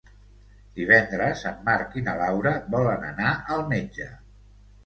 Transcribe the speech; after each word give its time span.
Divendres 0.79 1.43
en 1.51 1.59
Marc 1.69 1.93
i 2.01 2.05
na 2.07 2.17
Laura 2.23 2.57
volen 2.77 3.07
anar 3.11 3.35
al 3.59 3.63
metge. 3.75 4.09